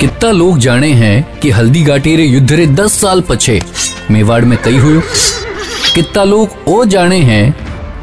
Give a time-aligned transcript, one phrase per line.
[0.00, 3.60] कितना लोग जाने हैं कि हल्दी घाटी रे युद्ध रे दस साल पछे
[4.10, 5.00] मेवाड़ में कई हुयो?
[5.94, 7.44] कितना लोग ओ जाने हैं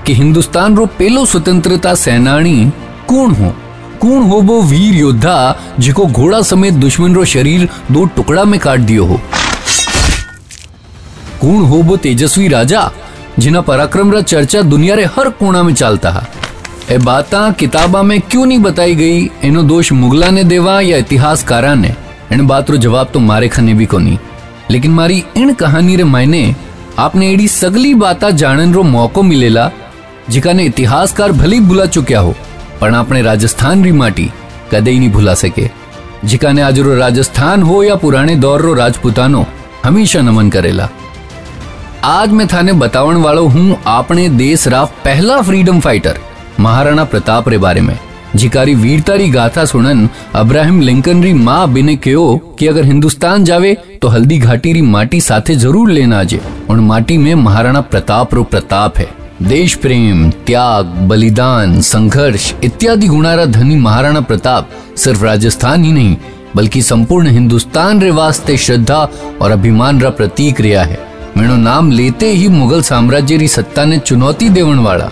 [0.06, 2.72] कि हिंदुस्तान रो पहलो स्वतंत्रता सेनानी
[3.10, 3.54] कौन हो?
[4.02, 5.36] कौन हो वो वीर योद्धा
[5.80, 9.22] जिको घोड़ा समेत दुश्मन रो शरीर दो टुकड़ा में काट दियो हो?
[11.42, 12.92] कौन हो वो तेजस्वी राजा
[13.40, 16.28] जिना पराक्रम रा चर्चा दुनिया रे हर कोना में चालता है।
[16.90, 19.30] ए बाता किताबा में क्यों नहीं बताई गई?
[19.44, 21.96] एनो दोष मुगला ने देवा या इतिहासकारा ने?
[22.32, 24.18] इन बात रो जवाब तो मारे खने भी को नहीं
[24.72, 26.56] लेकिन मारी इन कहानी रे मायने
[27.00, 29.70] आपने एडी सगली बाता जानन रो मौको मिलेला,
[30.30, 32.36] जिका ने इतिहासकार भले भुला चुक्या हो
[32.82, 34.30] पर आपने राजस्थान री माटी
[34.72, 35.70] कदे ही नहीं भुला सके।
[36.26, 39.46] जिका ने आज रो राजस्थान हो या पुराने दौर रो राजपुतानो
[39.84, 40.90] हमेशा नमन करेला।
[42.04, 46.18] आज मैं थाने बतावन वालो हूँ, आपने देश रा पहला फ्रीडम फाइटर
[46.60, 47.98] महाराणा प्रताप रे बारे में।
[48.36, 53.74] जिकारी वीरता री गाथा सुनन अब्राहिम लिंकन री माँ बिने कहो कि अगर हिंदुस्तान जावे
[54.02, 58.44] तो हल्दी घाटी री माटी साथे ज़रूर लेना आजे। उन माटी में महाराणा प्रताप रो
[58.46, 59.08] प्रताप है।
[59.44, 66.18] देश प्रेम, त्याग, बलिदान, संघर्ष इत्यादि गुणारा धनी महाराणा प्रताप सिर्फ़ राजस्थान ही नहीं,
[66.56, 69.08] बल्कि संपूर्ण हिंदुस्तान रे वास्ते श्रद्धा
[69.42, 75.12] और अभिमान रा प्रतीक रिया है। ही मुगल साम्राज्य री सत्ता ने चुनौती देवन वाला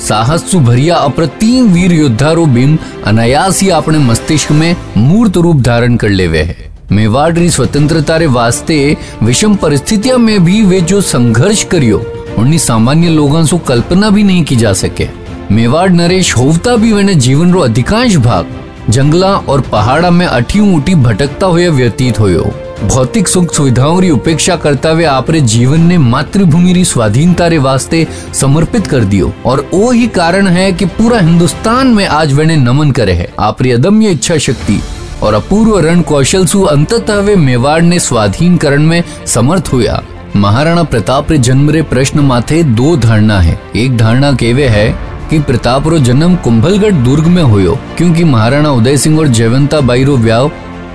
[0.00, 5.56] साहस सु भरिया अप्रतिम वीर योद्धा रो बिंब अनायास ही अपने मस्तिष्क में मूर्त रूप
[5.56, 6.56] धारण कर लेवे है।
[6.92, 12.06] मेवाड़ स्वतंत्रता रे वास्ते विषम परिस्थितियों में भी वे जो संघर्ष करियो
[12.38, 15.08] उन्नी सामान्य लोगों से कल्पना भी नहीं की जा सके।
[15.52, 18.46] मेवाड़ नरेश होवता भी मैंने जीवन रो अधिकांश भाग
[18.90, 24.54] जंगला और पहाड़ा में अठी उठी भटकता हुए व्यतीत होयो। भौतिक सुख सुविधाओं री उपेक्षा
[24.56, 29.90] करता हुए आपरे जीवन ने मातृभूमि री स्वाधीनता रे वास्ते समर्पित कर दियो। और वो
[29.90, 34.38] ही कारण है कि पूरा हिंदुस्तान में आज वेने नमन करे है। आपरी अदम्य इच्छा
[34.38, 34.80] शक्ति
[35.22, 40.02] और अपूर्व रण कौशल सु अंततः वे मेवाड़ ने स्वाधीनकरण में समर्थ हुआ
[40.36, 44.88] महाराणा प्रताप रे जन्म रे प्रश्न माथे दो धारणा है। एक धारणा केवे है
[45.30, 50.04] कि प्रताप रो जन्म कुंभलगढ़ दुर्ग में होयो, क्योंकि महाराणा उदय सिंह और जयवंता बाई
[50.04, 50.48] रो व्याह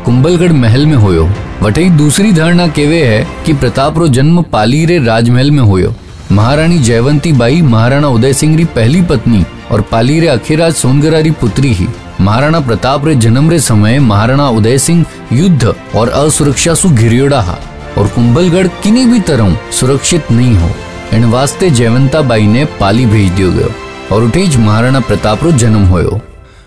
[0.05, 1.29] कुंभलगढ़ महल में होयो।
[1.61, 5.93] वटई दूसरी धारणा केवे है कि प्रताप रो जन्म पाली रे राजमहल में होयो।
[6.31, 11.31] महारानी जयवंती बाई महाराणा उदय सिंह री पहली पत्नी और पाली रे अखिराज सोनगरा री
[11.31, 11.87] पुत्री ही।
[12.21, 17.57] महाराणा प्रताप रे जन्म रे समय महाराणा उदय सिंह युद्ध और असुरक्षा सु घिरियोड़ा हा
[17.97, 20.69] और कुंभलगढ़ किन्हीं भी तरह सुरक्षित नहीं हो।
[21.13, 23.71] इन वास्ते जयवंता बाई ने पाली भेज दियो गयो
[24.11, 26.19] और उठेज महाराणा प्रताप रो जन्म होयो।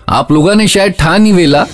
[0.09, 1.65] आप लोगों ने शायद ठान ही वेला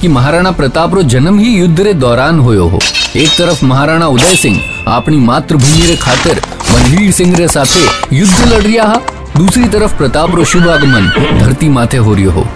[0.00, 2.78] कि महाराणा प्रताप रो जन्म ही युद्ध रे दौरान होयो हो।
[3.16, 6.42] एक तरफ़ महाराणा उदय सिंह अपनी मातृभूमि रे खातिर
[6.72, 9.00] मनवीर सिंह रे साथे युद्ध लड़ रिया हा,
[9.36, 12.46] दूसरी तरफ़ प्रताप रो शुभ आगमन धरती माथे हो रियो हो।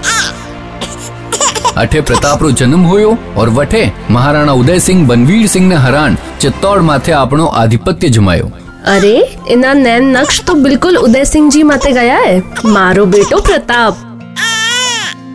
[1.77, 6.81] अठे प्रताप रो जन्म होयो और वठे महाराणा उदय सिंह बनवीर सिंह ने हरान चित्तौड़
[6.81, 8.51] माथे आपनो आधिपत्य जमायो।
[8.85, 14.12] अरे, इना नैन नक्श तो बिल्कुल उदय सिंह जी माते गया है। मारो बेटो प्रताप।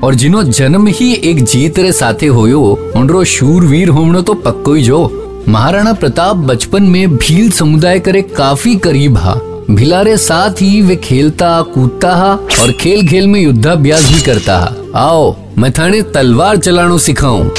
[0.04, 2.62] और जिनो जन्म ही एक जीत रे साथे होयो,
[2.96, 8.76] उनरो शूरवीर होमनो तो पक्को ही जो। महाराणा प्रताप बचपन में भील समुदाय करे काफ़ी
[8.76, 9.34] करीब हा।
[9.72, 14.74] भिलारे साथ ही वे खेलता, कूदता हा और खेल खेल में युद्धाभ्यास भी करता हा।
[14.96, 17.50] आओ, मैं थाने तलवार चलानो सिखाऊं।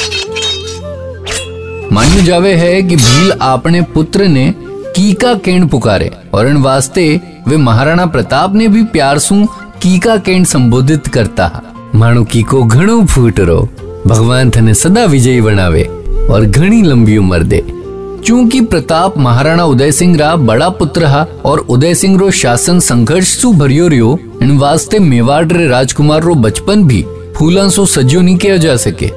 [1.91, 4.53] मान्य जावे है कि भील अपने पुत्र ने
[4.95, 9.45] कीका केंड पुकारे और इन वास्ते वे महाराणा प्रताप ने भी प्यार सु
[9.81, 13.59] कीका केंड संबोधित करता हा। कीको घणो फूट रो
[14.07, 15.83] भगवान थने सदा विजयी बनावे
[16.31, 17.61] और घणी लंबी उम्र दे
[18.25, 23.27] चूँकि प्रताप महाराणा उदय सिंह रा बड़ा पुत्र हा और उदय सिंह रो शासन संघर्ष
[23.37, 27.03] सु भरियो रियो इन वास्ते मेवाड़ रे राजकुमार रो बचपन भी
[27.37, 29.09] फूलन सो सज्जो नहीं किया जा सके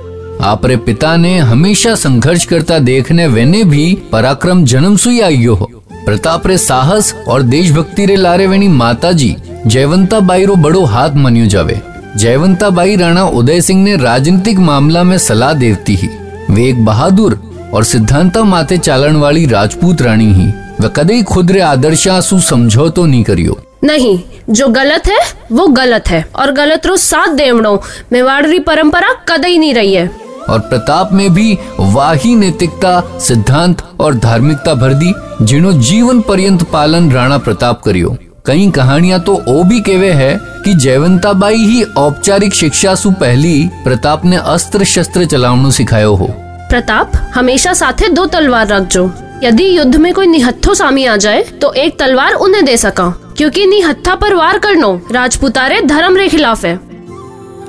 [0.46, 5.70] आपरे पिता ने हमेशा संघर्ष करता देखने वेने भी पराक्रम जन्म सुई आइयो हो
[6.04, 9.34] प्रताप रे साहस और देशभक्ति रे लारे माता जी
[9.66, 11.80] जयवंता बाई रो बड़ो हाथ मनियो जावे
[12.16, 16.08] जयवंता बाई राणा उदय सिंह ने राजनीतिक मामला में सलाह देती ही
[16.50, 17.38] वे एक बहादुर
[17.74, 20.46] और सिद्धांता माते चालन वाली राजपूत रानी ही
[20.80, 24.18] वे कदे खुद रे आदर्शा सु समझौतो नहीं करियो। नहीं
[24.50, 25.18] जो गलत है
[25.52, 27.74] वो गलत है और गलत रो साथ देवड़ो
[28.12, 30.10] मेवाड़ी परंपरा कदई नहीं रही है।
[30.48, 35.12] और प्रताप में भी वाही नैतिकता सिद्धांत और धार्मिकता भर दी
[35.42, 38.16] जिन्हों जीवन पर्यंत पालन राणा प्रताप करियो।
[38.46, 44.24] कई कहानियाँ तो ओ भी केवे है कि जयवंताबाई ही औपचारिक शिक्षा सु पहली प्रताप
[44.24, 46.26] ने अस्त्र शस्त्र चलावणो सिखायो हो।
[46.70, 49.10] प्रताप हमेशा साथे दो तलवार रखजो।
[49.42, 53.66] यदि युद्ध में कोई निहत्थो सामी आ जाए तो एक तलवार उन्हें दे सका। क्योंकि
[53.66, 56.74] निहत्था पर वार करनो राजपुतारे धर्म रे खिलाफ है।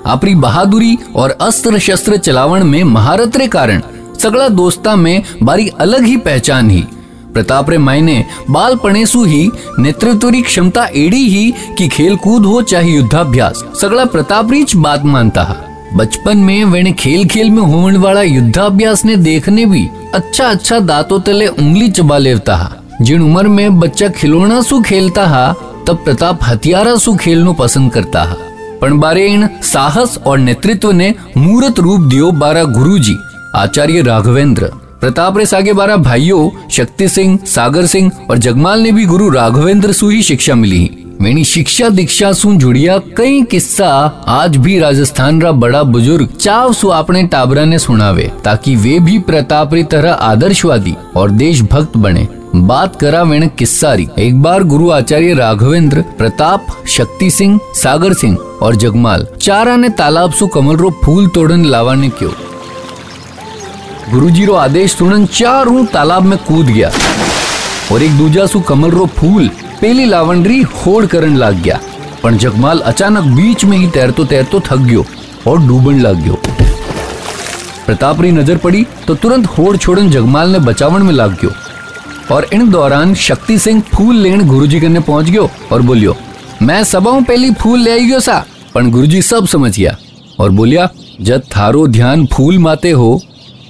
[0.06, 3.82] अपनी बहादुरी और अस्त्र शस्त्र चलावण में महारत रे कारण
[4.20, 6.84] सगला दोस्ता में बारी अलग ही पहचान ही।
[7.33, 9.49] प्रताप रे मायने बालपणेसु ही
[9.79, 15.43] नेतृत्वरी क्षमता एड़ी ही कि खेल कूद हो चाहे युद्धाभ्यास सगळा प्रताप रीच बात मानता
[15.43, 15.55] हा
[15.97, 21.21] बचपन में वेने खेल खेल में होने वाला युद्धाभ्यास ने देखने भी अच्छा अच्छा दांतों
[21.21, 22.71] तले उंगली चबा लेवता हा
[23.03, 25.47] जिन उम्र में बच्चा खिलौना सु खेलता हा
[25.89, 28.37] तब प्रताप हथियारा सु खेलनो पसंद करता हा
[28.81, 33.17] પણ બારે इन साहस और नेतृत्व ने मूर्त रूप दियो बारा गुरुजी
[33.57, 34.69] आचार्य राघवेंद्र
[35.04, 39.92] प्रताप रे सागे बारा भाइयों, शक्ति सिंह, सागर सिंह और जगमाल ने भी गुरु राघवेंद्र
[39.92, 40.80] सु ही शिक्षा मिली।
[41.22, 43.88] वेणी शिक्षा दीक्षा सु जुड़िया कई किस्सा
[44.28, 49.18] आज भी राजस्थान रा बड़ा बुज़ुर्ग चाव सु अपने टाबरा ने सुनावे, ताकि वे भी
[49.22, 55.34] प्रताप री तरह आदर्शवादी और देशभक्त बने। बात करा वेण किस्सारी एक बार गुरु आचार्य
[55.34, 61.28] राघवेंद्र, प्रताप, शक्ति सिंह, सागर सिंह और जगमाल चारा ने तालाब सु कमल रो फूल
[61.28, 62.32] तोड़न लावाने क्यों।
[64.12, 66.90] गुरुजी रो आदेश सुनन चारों तालाब में कूद गया।
[67.92, 69.48] और एक दूजा सु कमल रो फूल,
[69.82, 71.80] पेली लावंडरी होड़ करन लाग गया।
[72.24, 75.06] पण जगमाल अचानक बीच में ही तैरतो तैरतो थक गयो
[75.48, 76.40] और डूबन लाग गयो।
[77.86, 81.52] प्रताप री नज़र पड़ी तो तुरंत होड़ छोड़न जगमाल ने बचावन में लाग गयो।
[82.32, 86.16] और इन दौरान शक्ति सिंह फूल लेन गुरुजी कने पहुँच गयो और बोलियो,
[86.62, 88.44] मैं सबों पहली फूल ले आई गयो सा,
[88.76, 89.98] पण गुरुजी सब समझ गया
[90.40, 90.90] और बोलिया
[91.22, 92.92] जब थारो ध्यान फूल माते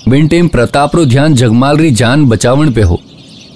[0.08, 3.00] ध्यान जगमाल री जान बचावन पे हो।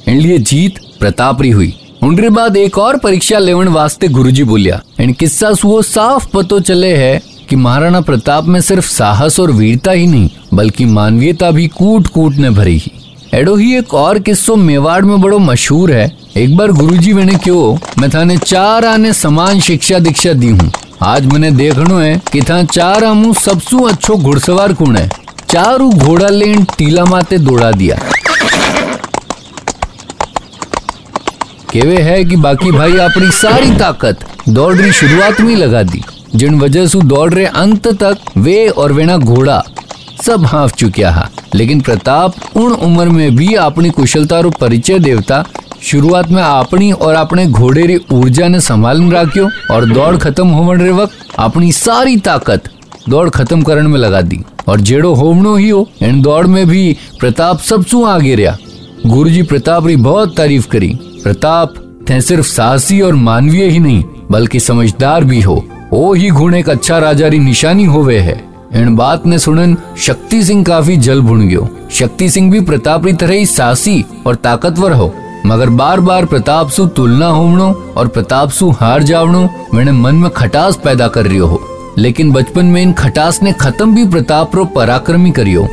[0.08, 1.74] इन लिए जीत प्रताप री हुई।
[2.04, 6.96] उनरे बाद एक और परीक्षा लेवन वास्ते गुरुजी बोलिया इन किस्सा सुओ साफ़ पतो चले
[6.98, 12.08] है कि महाराणा प्रताप में सिर्फ़ साहस और वीरता ही नहीं, बल्कि मानवीयता भी कूट
[12.08, 12.92] कूट ने भरी ही।
[13.34, 17.78] एडो ही एक और किस्सो मेवाड़ में बड़ो मशहूर है। एक बार गुरुजी मैंने क्यों,
[18.00, 20.72] मैं थाने चार आने समान शिक्षा दीक्षा दी हूँ।
[21.04, 25.10] आज मैंने देखनो है कि था चार आमू सबसू अच्छो घुड़सवार कौन है।
[25.50, 27.98] चारू घोड़ा लेन टीला माते दौड़ा दिया।
[31.72, 36.02] केवे है कि बाकी भाई अपनी सारी ताकत दौड़ रही शुरुआत में लगा दी।
[36.36, 39.64] जिन वजह से दौड़ रहे अंत तक वे और वेना घोड़ा
[40.26, 45.44] सब हाफ़ चुकिया हा। लेकिन प्रताप उन उम्र में भी अपनी कुशलता और परिचय देवता
[45.84, 50.84] शुरुआत में अपनी और अपने घोड़े री ऊर्जा ने संभाल राख्यो और दौड़ खत्म होने
[50.84, 52.70] रे वक्त अपनी सारी ताकत
[53.10, 56.98] दौड़ खत्म करने में लगा दी। और जेड़ो होमनो ही हो इन दौड़ में भी
[57.20, 58.58] प्रताप सबसू आगे रहा
[59.06, 60.90] गुरु जी प्रताप री बहुत तारीफ़ करी।
[61.24, 61.74] प्रताप
[62.10, 66.70] थे सिर्फ़ साहसी और मानवीय ही नहीं, बल्कि समझदार भी हो। ओ ही गुण एक
[66.70, 68.36] अच्छा राजा री निशानी होवे है।
[68.76, 73.14] इन बात ने सुनन शक्ति सिंह काफ़ी जल भुन गयो। शक्ति सिंह भी प्रताप की
[73.14, 75.14] तरह ही साहसी और ताकतवर हो।
[75.46, 80.30] मगर बार बार प्रताप सु तुलना होवणो और प्रताप सु हार जावणो मैंने मन में
[80.32, 81.62] खटास पैदा कर रियो हो।
[81.98, 85.68] लेकिन बचपन में इन खटास ने खत्म भी प्रताप रो पराक्रमी करियो।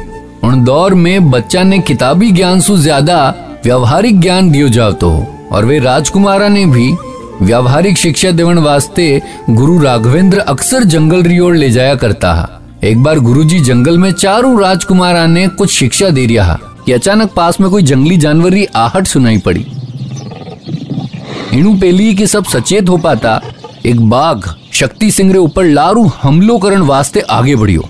[0.45, 3.19] उन दौर में बच्चा ने किताबी ज्ञान सु ज़्यादा
[3.65, 6.93] व्यवहारिक ज्ञान दियो जावतो हो। और वे राजकुमारा ने भी
[7.43, 9.07] व्यावहारिक शिक्षा देवन वास्ते
[9.51, 14.61] गुरु राघवेंद्र अक्सर जंगल रियोड़ ले जाया करता है। एक बार गुरुजी जंगल में चारों
[14.63, 19.07] राजकुमारा ने कुछ शिक्षा दे रहा कि अचानक पास में कोई जंगली जानवर की आहट
[19.07, 19.67] सुनाई पड़ी।
[21.53, 23.41] इणु पेली के सब सचेत हो पाता,
[23.87, 24.39] एक बाघ
[24.75, 27.83] शक्ति सिंह रे ऊपर लारू हमलो करण वास्ते आगे बढ़ियो।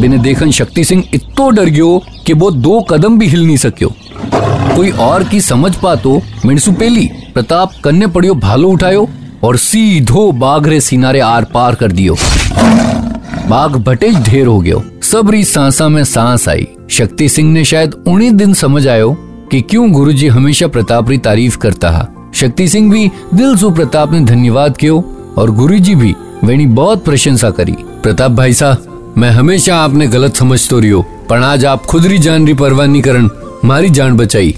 [0.00, 3.92] बिने देखन शक्ति सिंह इतो डर गयो कि वो दो कदम भी हिल नहीं सक्यो।
[4.76, 9.08] कोई और की समझ पातो मिनसु पेली, प्रताप कन्ने पड़ियो भालो उठायो
[9.44, 12.16] और सीधो बाघ रे सिनारे आर पार कर दियो।
[13.48, 18.32] बाघ भटेज ढेर हो गयो। सबरी सांसा में सांस आई। शक्ति सिंह ने शायद उन्हीं
[18.32, 19.16] दिन समझ आयो
[19.50, 24.12] कि क्यों गुरुजी हमेशा प्रताप री तारीफ़ करता है। शक्ति सिंह भी, दिल सु प्रताप
[24.12, 25.04] ने धन्यवाद कियो
[25.38, 26.14] और गुरुजी भी
[26.44, 31.42] वेणी बहुत प्रशंसा करी। प्रताप भाई साहब, मैं हमेशा आपने गलत समझ तो रियो पर
[31.42, 33.30] आज आप खुद री जान री परवाह नहीं करन
[33.64, 34.54] मारी जान बचाई।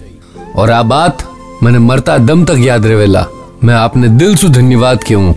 [0.57, 1.23] और आ बात
[1.63, 3.27] मैंने मरता दम तक याद रहेला,
[3.65, 5.33] मैं आपने दिल से धन्यवाद क्यों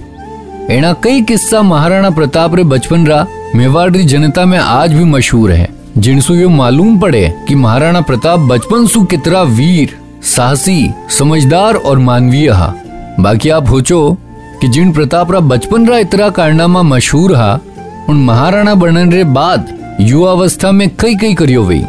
[0.72, 5.52] एना कई किस्सा महाराणा प्रताप रे बचपन रा मेवाड़ री जनता में आज भी मशहूर
[5.52, 5.68] है,
[5.98, 12.50] जिनसु यो मालूम पड़े कि महाराणा प्रताप बचपन सु कितना वीर साहसी, समझदार और मानवीय
[12.50, 12.74] हा।
[13.20, 14.18] बाकी आप होचो
[14.62, 17.60] कि जिन प्रताप रा बचपन रा इतना कारनामा मशहूर हा,
[18.10, 21.84] उन महाराणा बनने रे बाद युवावस्था में कई कई करियो वही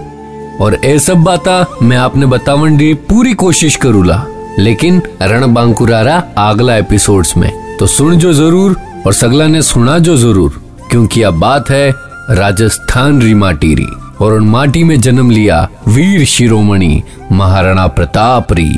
[0.60, 4.24] और ए सब बाता मैं आपने बतावन दी पूरी कोशिश करूला।
[4.58, 10.16] लेकिन रण बांकुरारा अगला एपिसोड्स में। तो सुन जो ज़रूर और सगला ने सुना जो
[10.16, 10.60] ज़रूर,
[10.90, 11.90] क्योंकि अब बात है
[12.30, 13.86] राजस्थान री माटी री
[14.22, 17.02] और उन माटी में जन्म लिया वीर शिरोमणि
[17.32, 18.72] महाराणा प्रताप री